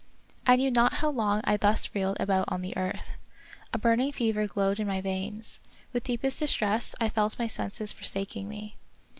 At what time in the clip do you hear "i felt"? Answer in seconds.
6.99-7.37